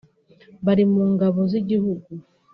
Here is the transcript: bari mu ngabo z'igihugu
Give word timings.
bari 0.65 0.83
mu 0.91 1.03
ngabo 1.13 1.39
z'igihugu 1.51 2.09